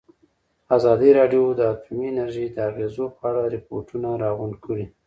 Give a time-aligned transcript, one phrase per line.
[0.77, 4.85] ازادي راډیو د اټومي انرژي د اغېزو په اړه ریپوټونه راغونډ کړي.